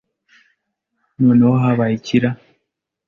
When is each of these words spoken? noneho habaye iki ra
noneho 1.23 1.53
habaye 1.63 1.93
iki 1.99 2.17
ra 2.21 2.31